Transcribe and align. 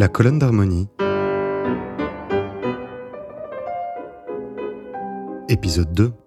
La 0.00 0.08
colonne 0.08 0.38
d'harmonie. 0.38 0.88
Épisode 5.50 5.92
2. 5.92 6.19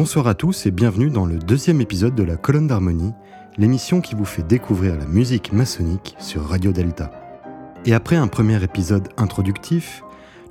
Bonsoir 0.00 0.28
à 0.28 0.34
tous 0.34 0.64
et 0.64 0.70
bienvenue 0.70 1.10
dans 1.10 1.26
le 1.26 1.36
deuxième 1.36 1.82
épisode 1.82 2.14
de 2.14 2.22
la 2.22 2.36
colonne 2.38 2.66
d'harmonie, 2.66 3.12
l'émission 3.58 4.00
qui 4.00 4.14
vous 4.14 4.24
fait 4.24 4.42
découvrir 4.42 4.96
la 4.96 5.04
musique 5.04 5.52
maçonnique 5.52 6.16
sur 6.18 6.42
Radio 6.42 6.72
Delta. 6.72 7.10
Et 7.84 7.92
après 7.92 8.16
un 8.16 8.26
premier 8.26 8.64
épisode 8.64 9.10
introductif, 9.18 10.02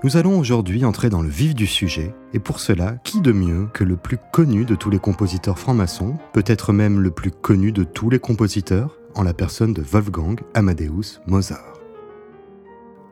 nous 0.04 0.18
allons 0.18 0.38
aujourd'hui 0.38 0.86
entrer 0.86 1.10
dans 1.10 1.24
le 1.24 1.30
vif 1.30 1.56
du 1.56 1.66
sujet, 1.66 2.14
et 2.32 2.38
pour 2.38 2.60
cela, 2.60 2.98
qui 3.04 3.22
de 3.22 3.32
mieux 3.32 3.68
que 3.74 3.84
le 3.84 3.98
plus 3.98 4.20
connu 4.32 4.66
de 4.66 4.76
tous 4.76 4.92
les 4.92 5.00
compositeurs 5.00 5.58
francs-maçons, 5.58 6.20
peut-être 6.32 6.72
même 6.72 7.00
le 7.00 7.10
plus 7.10 7.32
connu 7.32 7.72
de 7.72 7.84
tous 7.84 8.12
les 8.12 8.20
compositeurs, 8.20 9.00
en 9.16 9.24
la 9.24 9.34
personne 9.34 9.74
de 9.74 9.82
Wolfgang 9.82 10.40
Amadeus 10.54 11.22
Mozart. 11.26 11.80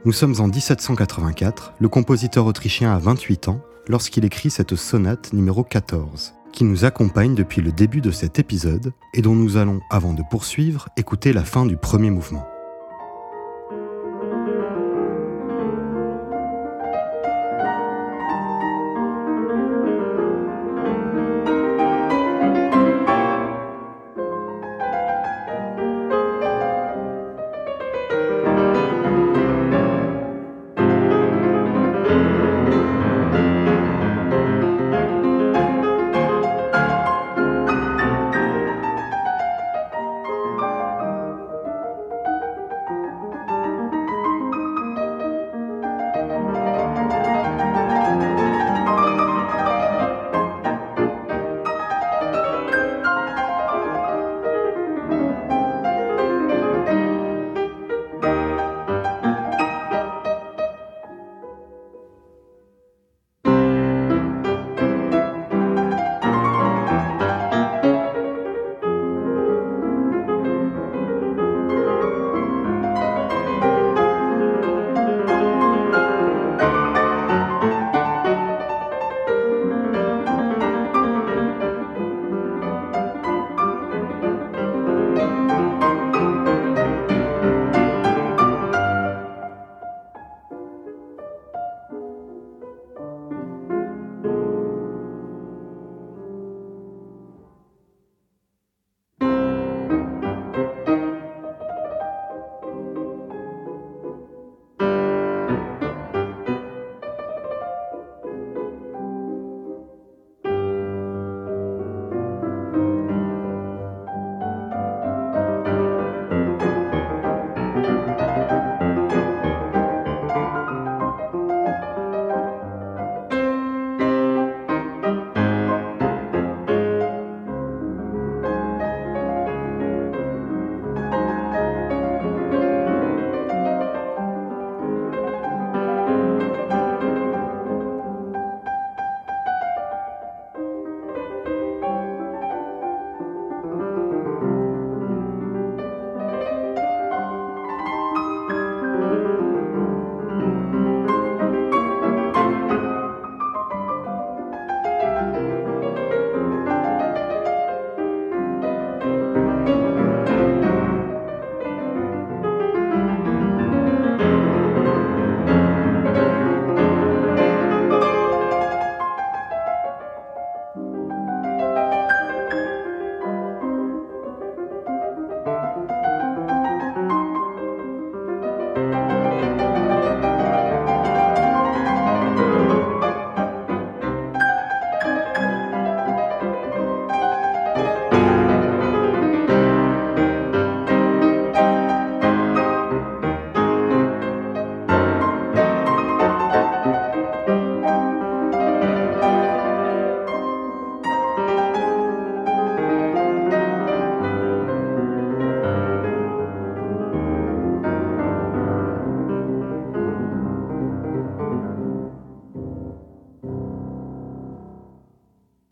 Nous 0.05 0.13
sommes 0.13 0.35
en 0.39 0.47
1784, 0.47 1.73
le 1.79 1.89
compositeur 1.89 2.45
autrichien 2.45 2.93
a 2.93 2.99
28 2.99 3.47
ans, 3.47 3.59
lorsqu'il 3.87 4.25
écrit 4.25 4.49
cette 4.49 4.75
sonate 4.75 5.33
numéro 5.33 5.63
14, 5.63 6.33
qui 6.51 6.63
nous 6.63 6.85
accompagne 6.85 7.35
depuis 7.35 7.61
le 7.61 7.71
début 7.71 8.01
de 8.01 8.11
cet 8.11 8.39
épisode 8.39 8.93
et 9.13 9.21
dont 9.21 9.35
nous 9.35 9.57
allons, 9.57 9.81
avant 9.89 10.13
de 10.13 10.23
poursuivre, 10.29 10.89
écouter 10.97 11.33
la 11.33 11.43
fin 11.43 11.65
du 11.65 11.77
premier 11.77 12.09
mouvement. 12.09 12.47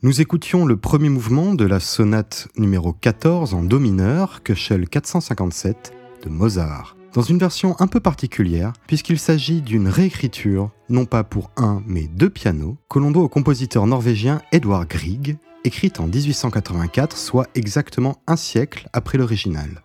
Nous 0.05 0.21
écoutions 0.21 0.67
le 0.67 0.77
premier 0.77 1.09
mouvement 1.09 1.55
de 1.55 1.65
la 1.65 1.79
sonate 1.79 2.47
numéro 2.57 2.93
14 2.93 3.55
en 3.55 3.63
Do 3.63 3.79
mineur, 3.79 4.43
Köchel 4.43 4.87
457 4.87 5.93
de 6.23 6.29
Mozart, 6.29 6.95
dans 7.15 7.23
une 7.23 7.39
version 7.39 7.75
un 7.79 7.87
peu 7.87 7.99
particulière, 7.99 8.71
puisqu'il 8.85 9.17
s'agit 9.17 9.63
d'une 9.63 9.87
réécriture, 9.87 10.69
non 10.89 11.05
pas 11.05 11.23
pour 11.23 11.49
un, 11.57 11.81
mais 11.87 12.05
deux 12.05 12.29
pianos, 12.29 12.77
que 12.87 12.99
l'on 12.99 13.09
doit 13.09 13.23
au 13.23 13.29
compositeur 13.29 13.87
norvégien 13.87 14.43
Edvard 14.51 14.87
Grieg, 14.87 15.37
écrite 15.63 15.99
en 15.99 16.05
1884, 16.05 17.17
soit 17.17 17.47
exactement 17.55 18.21
un 18.27 18.35
siècle 18.35 18.87
après 18.93 19.17
l'original. 19.17 19.81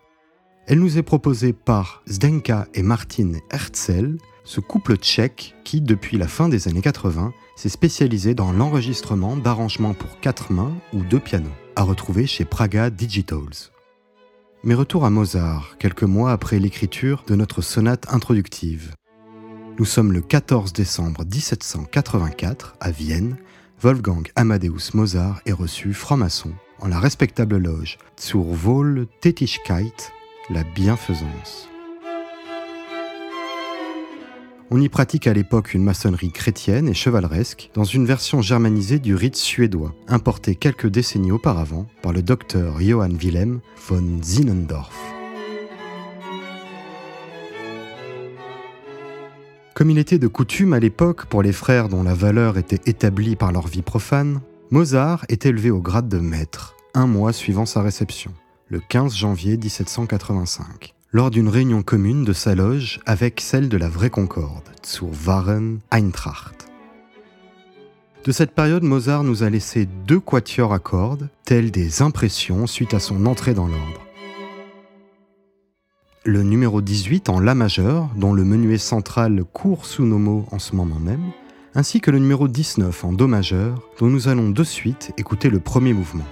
Elle 0.67 0.81
nous 0.81 0.99
est 0.99 1.01
proposée 1.01 1.51
par 1.51 2.03
Zdenka 2.07 2.67
et 2.75 2.83
Martin 2.83 3.31
Herzl, 3.49 4.17
ce 4.43 4.59
couple 4.59 4.97
tchèque 4.97 5.55
qui, 5.63 5.81
depuis 5.81 6.19
la 6.19 6.27
fin 6.27 6.47
des 6.47 6.67
années 6.67 6.81
80, 6.81 7.33
s'est 7.61 7.69
spécialisé 7.69 8.33
dans 8.33 8.51
l'enregistrement 8.51 9.37
d'arrangements 9.37 9.93
pour 9.93 10.19
quatre 10.19 10.51
mains 10.51 10.73
ou 10.93 11.03
deux 11.03 11.19
pianos, 11.19 11.51
à 11.75 11.83
retrouver 11.83 12.25
chez 12.25 12.43
Praga 12.43 12.89
Digitals. 12.89 13.69
Mais 14.63 14.73
retour 14.73 15.05
à 15.05 15.11
Mozart, 15.11 15.77
quelques 15.77 16.01
mois 16.01 16.31
après 16.31 16.57
l'écriture 16.57 17.23
de 17.27 17.35
notre 17.35 17.61
sonate 17.61 18.11
introductive. 18.11 18.95
Nous 19.77 19.85
sommes 19.85 20.11
le 20.11 20.21
14 20.21 20.73
décembre 20.73 21.23
1784 21.23 22.77
à 22.79 22.89
Vienne. 22.89 23.37
Wolfgang 23.79 24.27
Amadeus 24.35 24.95
Mozart 24.95 25.41
est 25.45 25.51
reçu 25.51 25.93
franc-maçon 25.93 26.53
en 26.79 26.87
la 26.87 26.99
respectable 26.99 27.57
loge 27.57 27.99
Zur 28.19 28.47
Wohl 28.65 29.05
Tätigkeit, 29.21 30.11
la 30.49 30.63
bienfaisance. 30.63 31.70
On 34.73 34.79
y 34.79 34.87
pratique 34.87 35.27
à 35.27 35.33
l'époque 35.33 35.73
une 35.73 35.83
maçonnerie 35.83 36.31
chrétienne 36.31 36.87
et 36.87 36.93
chevaleresque 36.93 37.69
dans 37.73 37.83
une 37.83 38.05
version 38.05 38.41
germanisée 38.41 38.99
du 38.99 39.15
rite 39.15 39.35
suédois, 39.35 39.93
importé 40.07 40.55
quelques 40.55 40.87
décennies 40.87 41.33
auparavant 41.33 41.87
par 42.01 42.13
le 42.13 42.21
docteur 42.21 42.79
Johann 42.79 43.17
Wilhelm 43.17 43.59
von 43.89 44.23
Zinendorf. 44.23 44.95
Comme 49.75 49.89
il 49.89 49.97
était 49.97 50.19
de 50.19 50.27
coutume 50.27 50.71
à 50.71 50.79
l'époque 50.79 51.25
pour 51.25 51.43
les 51.43 51.51
frères 51.51 51.89
dont 51.89 52.03
la 52.03 52.13
valeur 52.13 52.57
était 52.57 52.89
établie 52.89 53.35
par 53.35 53.51
leur 53.51 53.67
vie 53.67 53.81
profane, 53.81 54.39
Mozart 54.69 55.25
est 55.27 55.45
élevé 55.45 55.69
au 55.69 55.81
grade 55.81 56.07
de 56.07 56.19
maître, 56.19 56.77
un 56.93 57.07
mois 57.07 57.33
suivant 57.33 57.65
sa 57.65 57.81
réception, 57.81 58.31
le 58.69 58.79
15 58.79 59.13
janvier 59.13 59.57
1785 59.57 60.93
lors 61.13 61.29
d'une 61.29 61.49
réunion 61.49 61.83
commune 61.83 62.23
de 62.23 62.31
sa 62.31 62.55
loge 62.55 63.01
avec 63.05 63.41
celle 63.41 63.67
de 63.67 63.77
la 63.77 63.89
Vraie 63.89 64.09
Concorde, 64.09 64.63
zur 64.83 65.09
Wahren 65.25 65.79
Eintracht. 65.91 66.69
De 68.23 68.31
cette 68.31 68.51
période, 68.51 68.83
Mozart 68.83 69.23
nous 69.23 69.43
a 69.43 69.49
laissé 69.49 69.87
deux 70.07 70.19
quatuors 70.19 70.73
à 70.73 70.79
cordes, 70.79 71.27
tels 71.43 71.71
des 71.71 72.01
impressions 72.01 72.65
suite 72.65 72.93
à 72.93 72.99
son 72.99 73.25
entrée 73.25 73.53
dans 73.53 73.67
l'ordre. 73.67 74.01
Le 76.23 76.43
numéro 76.43 76.81
18 76.81 77.29
en 77.29 77.39
La 77.39 77.55
majeur, 77.55 78.09
dont 78.15 78.33
le 78.33 78.45
menuet 78.45 78.77
central 78.77 79.43
court 79.51 79.85
sous 79.85 80.05
nos 80.05 80.19
mots 80.19 80.45
en 80.51 80.59
ce 80.59 80.75
moment 80.75 80.99
même, 80.99 81.31
ainsi 81.73 81.99
que 81.99 82.11
le 82.11 82.19
numéro 82.19 82.47
19 82.47 83.03
en 83.03 83.11
Do 83.11 83.27
majeur, 83.27 83.81
dont 83.99 84.07
nous 84.07 84.27
allons 84.27 84.49
de 84.49 84.63
suite 84.63 85.11
écouter 85.17 85.49
le 85.49 85.59
premier 85.59 85.93
mouvement 85.93 86.27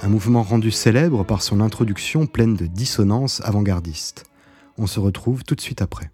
un 0.00 0.08
mouvement 0.08 0.42
rendu 0.42 0.70
célèbre 0.70 1.24
par 1.24 1.42
son 1.42 1.60
introduction 1.60 2.26
pleine 2.26 2.54
de 2.54 2.66
dissonances 2.66 3.40
avant-gardistes. 3.44 4.24
On 4.76 4.86
se 4.86 5.00
retrouve 5.00 5.44
tout 5.44 5.54
de 5.54 5.60
suite 5.60 5.82
après. 5.82 6.10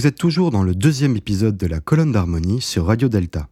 Vous 0.00 0.06
êtes 0.06 0.16
toujours 0.16 0.50
dans 0.50 0.62
le 0.62 0.74
deuxième 0.74 1.14
épisode 1.14 1.58
de 1.58 1.66
la 1.66 1.78
colonne 1.78 2.10
d'harmonie 2.10 2.62
sur 2.62 2.86
Radio 2.86 3.10
Delta. 3.10 3.50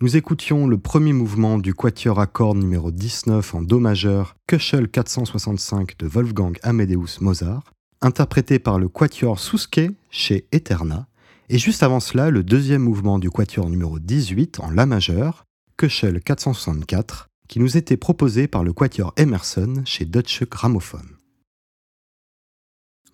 Nous 0.00 0.16
écoutions 0.16 0.66
le 0.66 0.78
premier 0.78 1.12
mouvement 1.12 1.58
du 1.58 1.74
quatuor 1.74 2.18
à 2.18 2.26
cordes 2.26 2.58
numéro 2.58 2.90
19 2.90 3.54
en 3.54 3.62
Do 3.62 3.78
majeur, 3.78 4.34
Köchel 4.48 4.88
465 4.88 5.96
de 5.96 6.08
Wolfgang 6.08 6.58
Amadeus 6.64 7.20
Mozart, 7.20 7.70
interprété 8.00 8.58
par 8.58 8.80
le 8.80 8.88
quatuor 8.88 9.38
Souske 9.38 9.92
chez 10.10 10.48
Eterna, 10.50 11.06
et 11.50 11.58
juste 11.58 11.84
avant 11.84 12.00
cela 12.00 12.30
le 12.30 12.42
deuxième 12.42 12.82
mouvement 12.82 13.20
du 13.20 13.30
quatuor 13.30 13.70
numéro 13.70 14.00
18 14.00 14.58
en 14.58 14.70
La 14.70 14.86
majeur, 14.86 15.44
Köchel 15.76 16.20
464, 16.20 17.28
qui 17.46 17.60
nous 17.60 17.76
était 17.76 17.96
proposé 17.96 18.48
par 18.48 18.64
le 18.64 18.72
quatuor 18.72 19.12
Emerson 19.16 19.82
chez 19.84 20.04
Deutsche 20.04 20.48
Grammophon. 20.50 21.15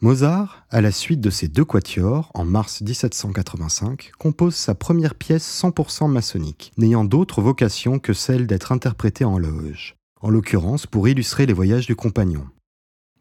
Mozart, 0.02 0.66
à 0.68 0.80
la 0.80 0.90
suite 0.90 1.20
de 1.20 1.30
ces 1.30 1.46
deux 1.46 1.64
quatuors, 1.64 2.32
en 2.34 2.44
mars 2.44 2.80
1785, 2.80 4.10
compose 4.18 4.56
sa 4.56 4.74
première 4.74 5.14
pièce 5.14 5.62
100% 5.62 6.10
maçonnique, 6.10 6.72
n'ayant 6.76 7.04
d'autre 7.04 7.40
vocation 7.40 8.00
que 8.00 8.12
celle 8.12 8.48
d'être 8.48 8.72
interprétée 8.72 9.24
en 9.24 9.38
loge, 9.38 9.94
en 10.20 10.28
l'occurrence 10.28 10.88
pour 10.88 11.06
illustrer 11.06 11.46
les 11.46 11.52
voyages 11.52 11.86
du 11.86 11.94
compagnon. 11.94 12.48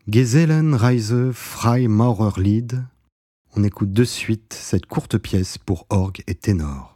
Gesellenreise 0.08 1.30
Frei 1.34 1.88
Maurerlied. 1.88 2.84
On 3.56 3.64
écoute 3.64 3.94
de 3.94 4.04
suite 4.04 4.58
cette 4.60 4.88
courte 4.88 5.20
pièce 5.20 5.60
pour 5.60 5.86
orgue 5.92 6.24
et 6.26 6.34
ténor. 6.34 6.91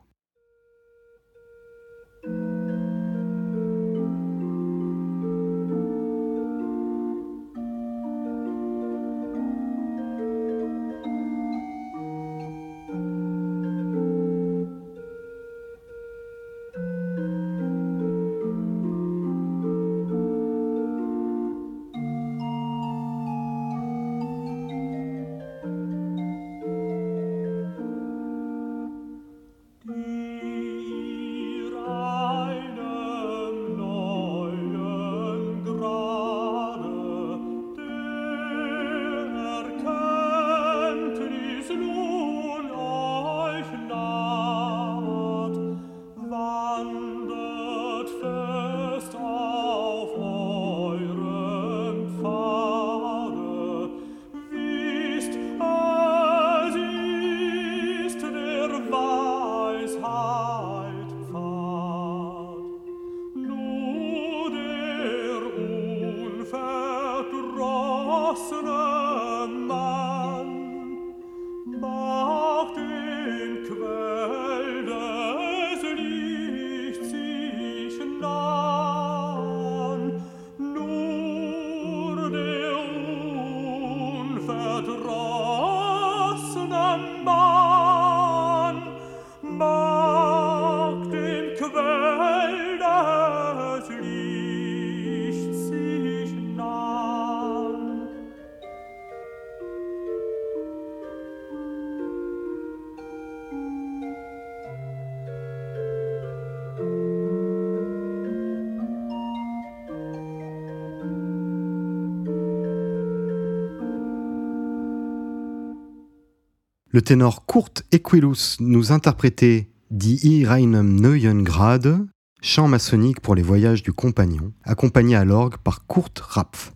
Le 116.96 117.02
ténor 117.02 117.46
Kurt 117.46 117.84
Equilus 117.92 118.56
nous 118.62 118.94
interprétait 118.94 119.70
Die 119.92 120.46
Reinem 120.46 120.96
Neuen 120.96 121.44
Grade, 121.44 122.08
chant 122.42 122.70
maçonnique 122.70 123.20
pour 123.20 123.36
les 123.36 123.42
voyages 123.42 123.84
du 123.84 123.92
compagnon, 123.92 124.54
accompagné 124.64 125.18
à 125.18 125.26
l'orgue 125.26 125.58
par 125.58 125.88
Kurt 125.88 126.18
Rapf. 126.20 126.72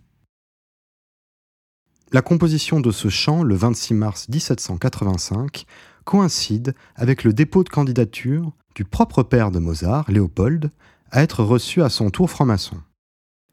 La 2.12 2.20
composition 2.20 2.80
de 2.80 2.90
ce 2.90 3.08
chant, 3.08 3.42
le 3.42 3.54
26 3.54 3.94
mars 3.94 4.28
1785, 4.28 5.64
coïncide 6.04 6.74
avec 6.96 7.24
le 7.24 7.32
dépôt 7.32 7.64
de 7.64 7.70
candidature 7.70 8.52
du 8.74 8.84
propre 8.84 9.22
père 9.22 9.50
de 9.50 9.58
Mozart, 9.58 10.10
Léopold, 10.10 10.70
à 11.10 11.22
être 11.22 11.42
reçu 11.42 11.82
à 11.82 11.88
son 11.88 12.10
tour 12.10 12.28
franc-maçon. 12.28 12.76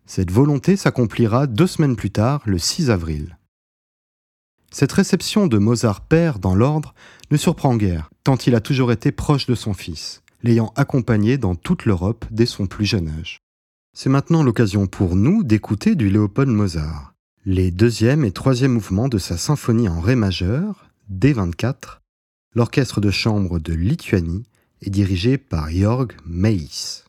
Cette 0.06 0.32
volonté 0.32 0.76
s'accomplira 0.76 1.48
deux 1.48 1.66
semaines 1.66 1.96
plus 1.96 2.12
tard, 2.12 2.42
le 2.44 2.58
6 2.58 2.90
avril. 2.90 3.37
Cette 4.72 4.92
réception 4.92 5.48
de 5.48 5.58
Mozart 5.58 6.02
père 6.02 6.40
dans 6.40 6.56
l'ordre 6.56 6.94
ne 7.32 7.38
surprend 7.38 7.76
guère, 7.76 8.10
tant 8.24 8.36
il 8.36 8.56
a 8.56 8.60
toujours 8.60 8.92
été 8.92 9.12
proche 9.12 9.48
de 9.48 9.56
son 9.56 9.74
fils, 9.74 10.22
l'ayant 10.44 10.74
accompagné 10.76 11.38
dans 11.38 11.56
toute 11.56 11.86
l'Europe 11.86 12.26
dès 12.32 12.46
son 12.46 12.68
plus 12.68 12.86
jeune 12.86 13.10
âge. 13.10 13.40
C'est 13.94 14.10
maintenant 14.10 14.44
l'occasion 14.44 14.86
pour 14.86 15.16
nous 15.16 15.44
d'écouter 15.44 15.96
du 15.96 16.10
Léopold 16.10 16.50
Mozart, 16.50 17.14
les 17.46 17.72
deuxième 17.72 18.26
et 18.26 18.32
troisième 18.32 18.74
mouvements 18.74 19.08
de 19.08 19.18
sa 19.18 19.38
symphonie 19.38 19.90
en 19.90 20.02
Ré 20.02 20.16
majeur, 20.16 20.90
D24. 21.12 22.02
L'orchestre 22.54 23.02
de 23.02 23.10
chambre 23.10 23.60
de 23.60 23.74
Lituanie 23.74 24.44
est 24.82 24.90
dirigé 24.90 25.38
par 25.38 25.70
Jörg 25.72 26.12
Meis. 26.26 27.07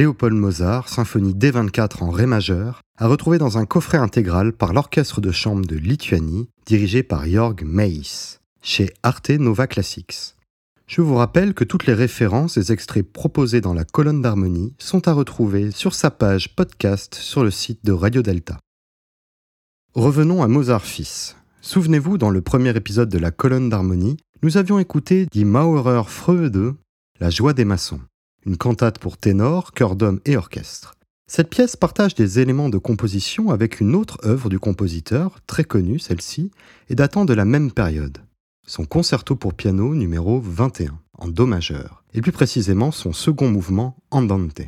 Léopold 0.00 0.32
Mozart, 0.32 0.88
symphonie 0.88 1.34
D24 1.34 2.02
en 2.02 2.08
Ré 2.08 2.24
majeur, 2.24 2.80
a 2.96 3.06
retrouvé 3.06 3.36
dans 3.36 3.58
un 3.58 3.66
coffret 3.66 3.98
intégral 3.98 4.54
par 4.54 4.72
l'orchestre 4.72 5.20
de 5.20 5.30
chambre 5.30 5.66
de 5.66 5.76
Lituanie, 5.76 6.48
dirigé 6.64 7.02
par 7.02 7.26
Jörg 7.26 7.64
Meis, 7.66 8.38
chez 8.62 8.94
Arte 9.02 9.28
Nova 9.28 9.66
Classics. 9.66 10.36
Je 10.86 11.02
vous 11.02 11.16
rappelle 11.16 11.52
que 11.52 11.64
toutes 11.64 11.84
les 11.84 11.92
références 11.92 12.56
et 12.56 12.72
extraits 12.72 13.12
proposés 13.12 13.60
dans 13.60 13.74
la 13.74 13.84
colonne 13.84 14.22
d'harmonie 14.22 14.72
sont 14.78 15.06
à 15.06 15.12
retrouver 15.12 15.70
sur 15.70 15.94
sa 15.94 16.10
page 16.10 16.56
podcast 16.56 17.14
sur 17.16 17.44
le 17.44 17.50
site 17.50 17.84
de 17.84 17.92
Radio 17.92 18.22
Delta. 18.22 18.58
Revenons 19.92 20.42
à 20.42 20.48
Mozart 20.48 20.86
fils. 20.86 21.36
Souvenez-vous, 21.60 22.16
dans 22.16 22.30
le 22.30 22.40
premier 22.40 22.74
épisode 22.74 23.10
de 23.10 23.18
la 23.18 23.32
colonne 23.32 23.68
d'harmonie, 23.68 24.16
nous 24.42 24.56
avions 24.56 24.78
écouté 24.78 25.26
Die 25.30 25.44
Maurer 25.44 26.04
Freude, 26.06 26.72
la 27.20 27.28
joie 27.28 27.52
des 27.52 27.66
maçons 27.66 28.00
une 28.46 28.56
cantate 28.56 28.98
pour 28.98 29.16
ténor, 29.16 29.72
chœur 29.72 29.96
d'homme 29.96 30.20
et 30.24 30.36
orchestre. 30.36 30.94
Cette 31.26 31.50
pièce 31.50 31.76
partage 31.76 32.14
des 32.14 32.40
éléments 32.40 32.68
de 32.68 32.78
composition 32.78 33.50
avec 33.50 33.80
une 33.80 33.94
autre 33.94 34.18
œuvre 34.24 34.48
du 34.48 34.58
compositeur, 34.58 35.38
très 35.46 35.64
connue 35.64 36.00
celle-ci, 36.00 36.50
et 36.88 36.94
datant 36.94 37.24
de 37.24 37.34
la 37.34 37.44
même 37.44 37.70
période. 37.70 38.18
Son 38.66 38.84
concerto 38.84 39.36
pour 39.36 39.54
piano 39.54 39.94
numéro 39.94 40.40
21, 40.40 40.98
en 41.18 41.28
Do 41.28 41.46
majeur, 41.46 42.02
et 42.14 42.20
plus 42.20 42.32
précisément 42.32 42.90
son 42.90 43.12
second 43.12 43.48
mouvement, 43.48 43.96
Andante. 44.10 44.62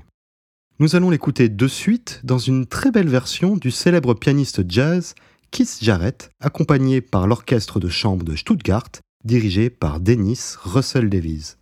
Nous 0.79 0.97
allons 0.97 1.11
l'écouter 1.11 1.49
de 1.49 1.69
suite 1.69 2.21
dans 2.25 2.39
une 2.39 2.67
très 2.67 2.91
belle 2.91 3.09
version 3.09 3.57
du 3.57 3.71
célèbre 3.71 4.15
pianiste 4.15 4.63
jazz 4.69 5.15
Keith 5.51 5.79
Jarrett, 5.83 6.31
accompagné 6.41 7.01
par 7.01 7.27
l'orchestre 7.27 7.79
de 7.79 7.89
chambre 7.89 8.25
de 8.25 8.37
Stuttgart, 8.37 8.89
dirigé 9.25 9.69
par 9.69 10.01
Dennis 10.01 10.55
Russell 10.63 11.11
Davies. 11.11 11.57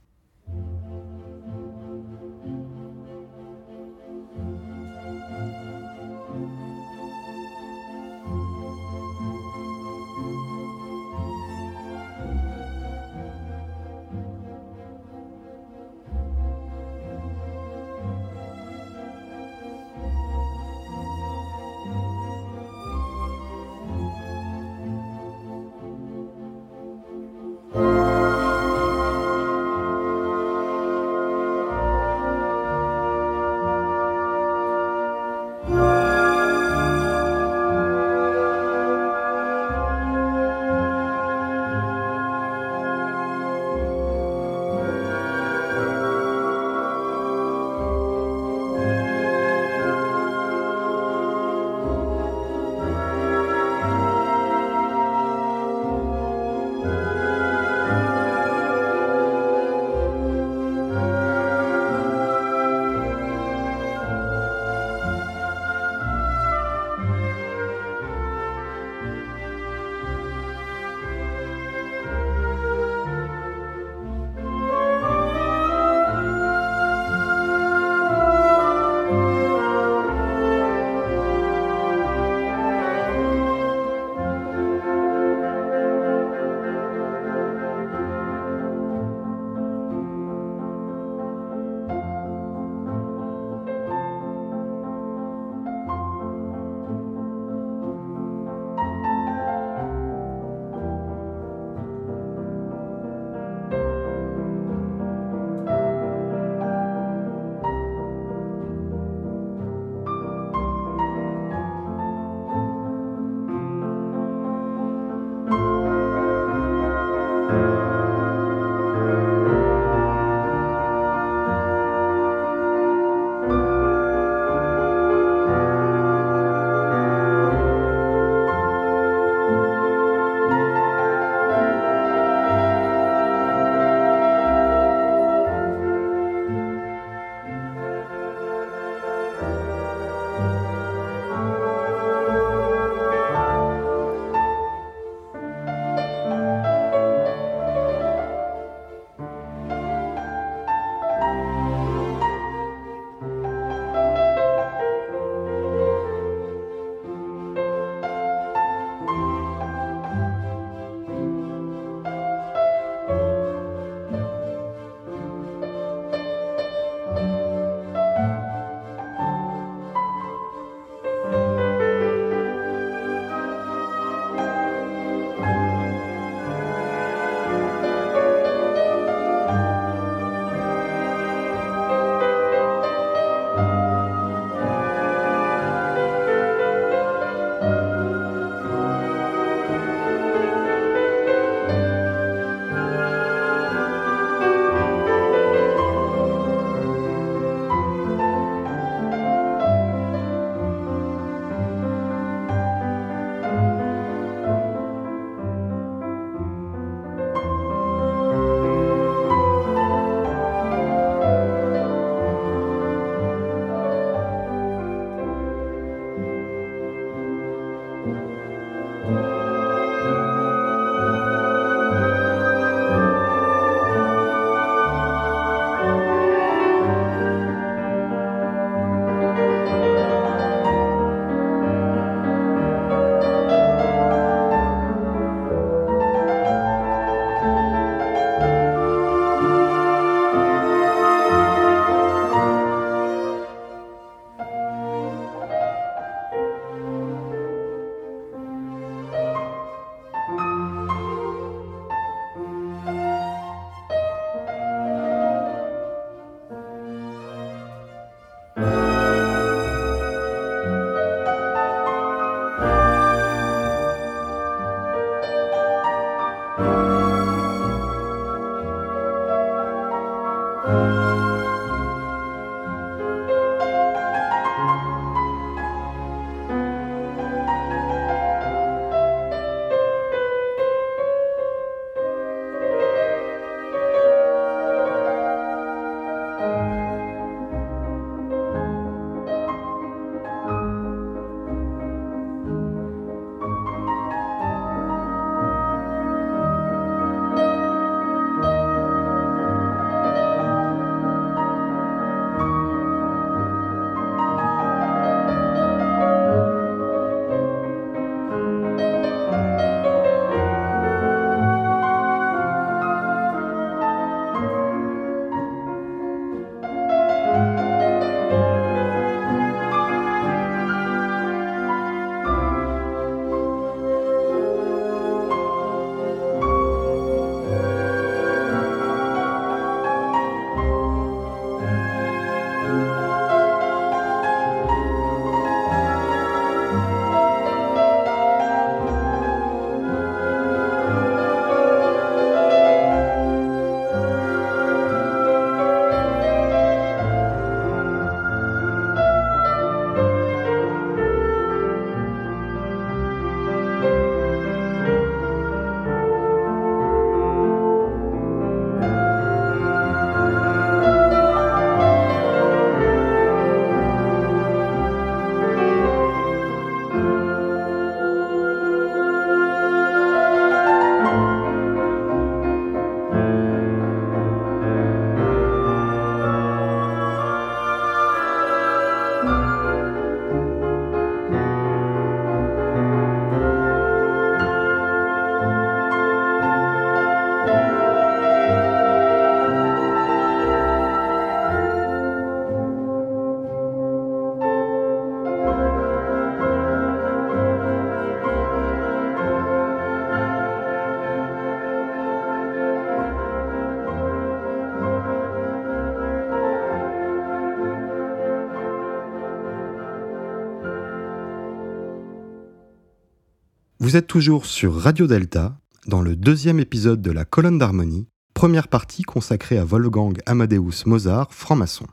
Vous 413.91 413.97
êtes 413.97 414.07
toujours 414.07 414.47
sur 414.47 414.77
Radio 414.77 415.09
Delta, 415.09 415.59
dans 415.89 416.01
le 416.01 416.15
deuxième 416.15 416.61
épisode 416.61 417.03
de 417.03 417.11
la 417.11 417.25
colonne 417.25 417.59
d'harmonie, 417.59 418.07
première 418.35 418.69
partie 418.69 419.03
consacrée 419.03 419.59
à 419.59 419.65
Wolfgang 419.65 420.17
Amadeus 420.27 420.87
Mozart, 420.87 421.35
franc-maçon. 421.35 421.89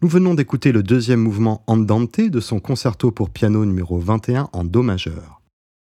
Nous 0.00 0.08
venons 0.08 0.32
d'écouter 0.32 0.72
le 0.72 0.82
deuxième 0.82 1.20
mouvement 1.20 1.64
Andante 1.66 2.22
de 2.22 2.40
son 2.40 2.60
concerto 2.60 3.10
pour 3.10 3.28
piano 3.28 3.66
numéro 3.66 3.98
21 3.98 4.48
en 4.54 4.64
Do 4.64 4.82
majeur. 4.82 5.42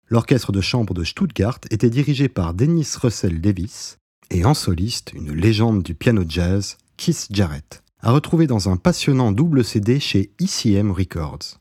L'orchestre 0.08 0.50
de 0.50 0.62
chambre 0.62 0.94
de 0.94 1.04
Stuttgart 1.04 1.60
était 1.70 1.90
dirigé 1.90 2.30
par 2.30 2.54
Dennis 2.54 2.96
Russell 2.98 3.42
Davis 3.42 3.98
et 4.30 4.46
en 4.46 4.54
soliste 4.54 5.12
une 5.12 5.34
légende 5.34 5.82
du 5.82 5.94
piano 5.94 6.24
jazz, 6.26 6.78
Keith 6.96 7.28
Jarrett, 7.30 7.82
à 8.00 8.12
retrouver 8.12 8.46
dans 8.46 8.70
un 8.70 8.78
passionnant 8.78 9.30
double 9.30 9.62
CD 9.62 10.00
chez 10.00 10.30
ICM 10.40 10.90
Records. 10.90 11.57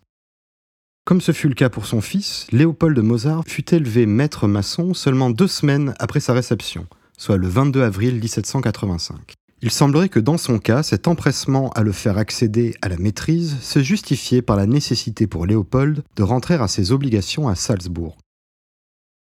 Comme 1.07 1.21
ce 1.21 1.31
fut 1.31 1.47
le 1.47 1.53
cas 1.55 1.69
pour 1.69 1.85
son 1.85 2.01
fils, 2.01 2.47
Léopold 2.51 2.99
Mozart 2.99 3.45
fut 3.47 3.73
élevé 3.73 4.05
maître 4.05 4.45
maçon 4.45 4.93
seulement 4.93 5.29
deux 5.29 5.47
semaines 5.47 5.93
après 5.99 6.19
sa 6.19 6.33
réception, 6.33 6.85
soit 7.17 7.37
le 7.37 7.47
22 7.47 7.81
avril 7.81 8.15
1785. 8.15 9.35
Il 9.61 9.71
semblerait 9.71 10.09
que 10.09 10.19
dans 10.19 10.37
son 10.37 10.59
cas, 10.59 10.83
cet 10.83 11.07
empressement 11.07 11.69
à 11.75 11.83
le 11.83 11.93
faire 11.93 12.17
accéder 12.17 12.75
à 12.81 12.89
la 12.89 12.97
maîtrise 12.97 13.55
se 13.61 13.81
justifiait 13.81 14.41
par 14.41 14.57
la 14.57 14.65
nécessité 14.65 15.27
pour 15.27 15.45
Léopold 15.45 16.03
de 16.17 16.23
rentrer 16.23 16.55
à 16.55 16.67
ses 16.67 16.91
obligations 16.91 17.47
à 17.47 17.55
Salzbourg. 17.55 18.17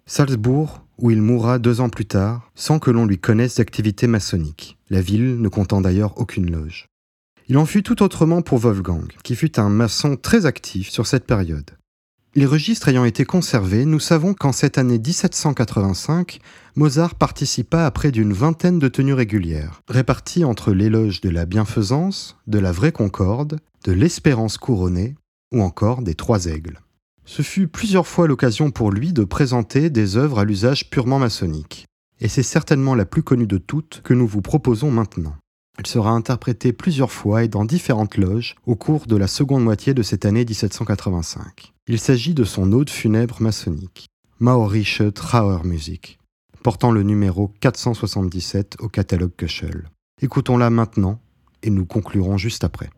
Salzbourg, 0.06 0.86
où 1.00 1.12
il 1.12 1.22
mourra 1.22 1.60
deux 1.60 1.82
ans 1.82 1.90
plus 1.90 2.06
tard, 2.06 2.50
sans 2.56 2.80
que 2.80 2.92
l'on 2.92 3.06
lui 3.06 3.18
connaisse 3.18 3.56
d'activité 3.56 4.08
maçonnique, 4.08 4.78
la 4.90 5.02
ville 5.02 5.36
ne 5.38 5.50
comptant 5.50 5.82
d'ailleurs 5.82 6.18
aucune 6.18 6.50
loge. 6.50 6.88
Il 7.50 7.58
en 7.58 7.66
fut 7.66 7.84
tout 7.84 8.02
autrement 8.04 8.42
pour 8.42 8.60
Wolfgang, 8.60 9.12
qui 9.24 9.36
fut 9.36 9.60
un 9.60 9.68
maçon 9.68 10.16
très 10.16 10.46
actif 10.46 10.90
sur 10.90 11.08
cette 11.08 11.26
période. 11.26 11.72
Les 12.36 12.46
registres 12.46 12.88
ayant 12.88 13.06
été 13.06 13.26
conservés, 13.26 13.86
nous 13.86 14.00
savons 14.00 14.34
qu'en 14.34 14.54
cette 14.54 14.78
année 14.80 14.98
1785, 14.98 16.40
Mozart 16.76 17.16
participa 17.16 17.86
à 17.86 17.92
près 17.92 18.12
d'une 18.12 18.34
vingtaine 18.34 18.80
de 18.80 18.88
tenues 18.88 19.14
régulières, 19.14 19.82
réparties 19.88 20.44
entre 20.44 20.72
l'éloge 20.72 21.22
de 21.22 21.30
la 21.30 21.46
bienfaisance, 21.46 22.38
de 22.48 22.58
la 22.58 22.72
vraie 22.72 22.92
concorde, 22.92 23.60
de 23.84 23.92
l'espérance 23.92 24.58
couronnée 24.58 25.16
ou 25.54 25.62
encore 25.62 26.02
des 26.02 26.16
trois 26.16 26.46
aigles. 26.46 26.80
Ce 27.26 27.42
fut 27.42 27.68
plusieurs 27.68 28.08
fois 28.08 28.28
l'occasion 28.28 28.72
pour 28.72 28.92
lui 28.92 29.14
de 29.14 29.26
présenter 29.26 29.90
des 29.90 30.18
œuvres 30.18 30.40
à 30.40 30.46
l'usage 30.46 30.90
purement 30.90 31.20
maçonnique, 31.20 31.86
et 32.20 32.30
c'est 32.30 32.42
certainement 32.42 32.96
la 32.96 33.06
plus 33.06 33.22
connue 33.22 33.48
de 33.48 33.60
toutes 33.60 34.02
que 34.04 34.14
nous 34.14 34.28
vous 34.28 34.42
proposons 34.42 34.90
maintenant. 34.90 35.36
Elle 35.78 35.88
sera 35.88 36.12
interprétée 36.12 36.72
plusieurs 36.72 37.12
fois 37.12 37.44
et 37.44 37.48
dans 37.48 37.66
différentes 37.66 38.18
loges 38.18 38.56
au 38.66 38.76
cours 38.76 39.08
de 39.08 39.16
la 39.16 39.28
seconde 39.28 39.64
moitié 39.64 39.94
de 39.94 40.04
cette 40.04 40.26
année 40.26 40.46
1785. 40.46 41.74
Il 41.88 42.00
s'agit 42.00 42.34
de 42.34 42.44
son 42.44 42.72
ode 42.74 42.90
funèbre 42.90 43.42
maçonnique, 43.42 44.08
Maorische 44.40 45.02
Trauermusik, 45.14 46.20
portant 46.62 46.92
le 46.92 47.02
numéro 47.04 47.52
477 47.60 48.78
au 48.80 48.88
catalogue 48.88 49.36
Köchel. 49.36 49.90
Écoutons-la 50.22 50.70
maintenant 50.70 51.20
et 51.64 51.70
nous 51.70 51.86
conclurons 51.86 52.38
juste 52.38 52.64
après. 52.64 52.90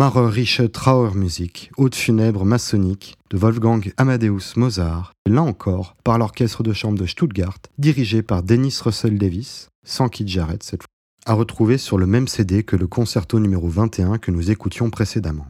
Marerische 0.00 0.62
Trauermusik, 0.62 1.70
haute 1.76 1.94
funèbre 1.94 2.46
maçonnique 2.46 3.18
de 3.28 3.36
Wolfgang 3.36 3.92
Amadeus 3.98 4.56
Mozart, 4.56 5.12
là 5.28 5.42
encore 5.42 5.94
par 6.04 6.16
l'orchestre 6.16 6.62
de 6.62 6.72
chambre 6.72 6.98
de 6.98 7.04
Stuttgart, 7.04 7.58
dirigé 7.76 8.22
par 8.22 8.42
Dennis 8.42 8.80
Russell 8.82 9.18
Davis, 9.18 9.68
sans 9.84 10.08
Keith 10.08 10.26
Jarrett 10.28 10.62
cette 10.62 10.84
fois, 10.84 10.88
à 11.26 11.34
retrouver 11.34 11.76
sur 11.76 11.98
le 11.98 12.06
même 12.06 12.28
CD 12.28 12.62
que 12.62 12.76
le 12.76 12.86
concerto 12.86 13.38
numéro 13.40 13.68
21 13.68 14.16
que 14.16 14.30
nous 14.30 14.50
écoutions 14.50 14.88
précédemment. 14.88 15.48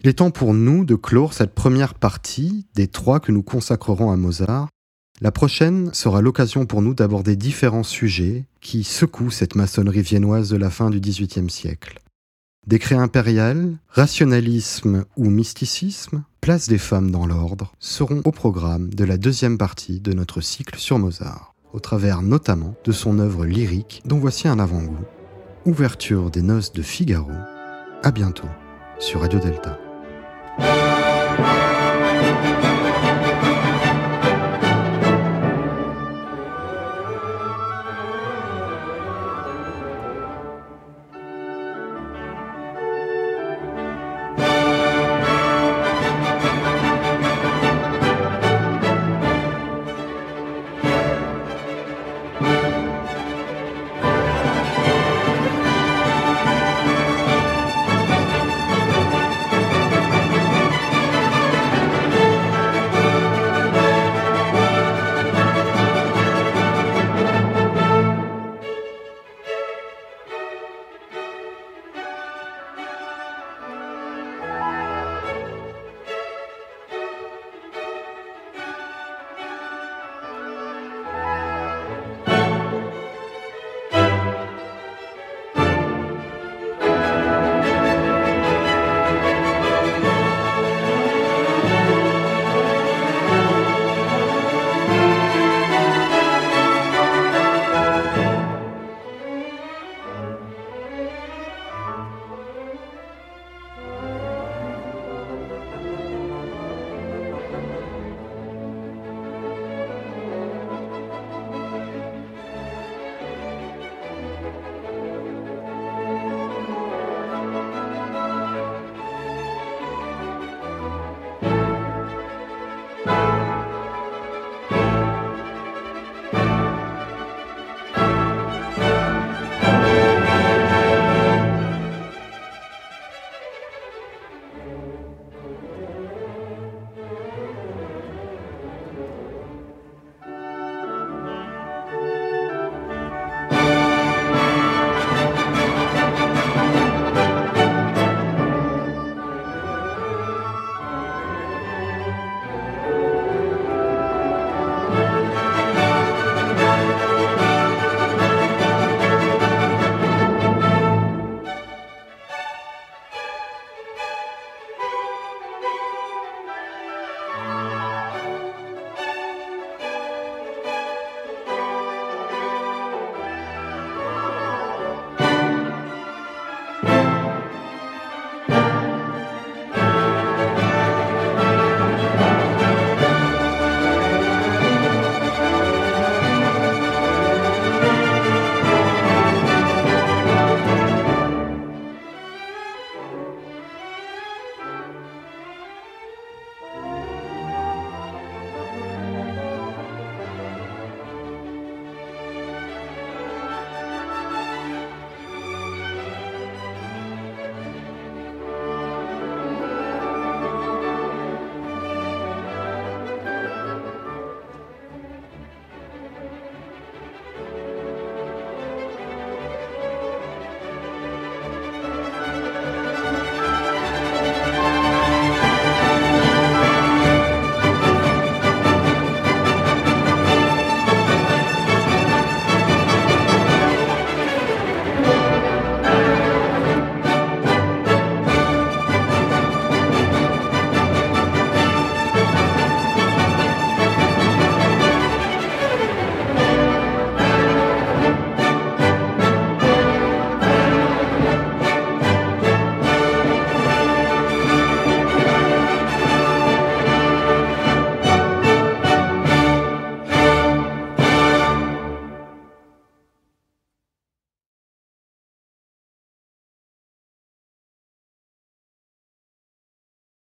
Il 0.00 0.08
est 0.08 0.14
temps 0.14 0.32
pour 0.32 0.54
nous 0.54 0.84
de 0.84 0.96
clore 0.96 1.32
cette 1.32 1.54
première 1.54 1.94
partie 1.94 2.66
des 2.74 2.88
trois 2.88 3.20
que 3.20 3.30
nous 3.30 3.44
consacrerons 3.44 4.10
à 4.10 4.16
Mozart. 4.16 4.66
La 5.20 5.30
prochaine 5.30 5.94
sera 5.94 6.20
l'occasion 6.20 6.66
pour 6.66 6.82
nous 6.82 6.94
d'aborder 6.94 7.36
différents 7.36 7.84
sujets 7.84 8.44
qui 8.60 8.82
secouent 8.82 9.30
cette 9.30 9.54
maçonnerie 9.54 10.02
viennoise 10.02 10.50
de 10.50 10.56
la 10.56 10.70
fin 10.70 10.90
du 10.90 10.98
XVIIIe 10.98 11.48
siècle. 11.48 12.00
Décret 12.68 12.96
impérial, 12.96 13.78
rationalisme 13.88 15.06
ou 15.16 15.30
mysticisme, 15.30 16.24
place 16.42 16.68
des 16.68 16.76
femmes 16.76 17.10
dans 17.10 17.24
l'ordre 17.24 17.72
seront 17.78 18.20
au 18.26 18.30
programme 18.30 18.92
de 18.92 19.04
la 19.04 19.16
deuxième 19.16 19.56
partie 19.56 20.00
de 20.00 20.12
notre 20.12 20.42
cycle 20.42 20.78
sur 20.78 20.98
Mozart, 20.98 21.54
au 21.72 21.80
travers 21.80 22.20
notamment 22.20 22.74
de 22.84 22.92
son 22.92 23.20
œuvre 23.20 23.46
lyrique 23.46 24.02
dont 24.04 24.18
voici 24.18 24.48
un 24.48 24.58
avant-goût. 24.58 25.06
Ouverture 25.64 26.30
des 26.30 26.42
noces 26.42 26.72
de 26.72 26.82
Figaro. 26.82 27.32
À 28.02 28.10
bientôt 28.10 28.50
sur 28.98 29.22
Radio 29.22 29.38
Delta. 29.38 29.78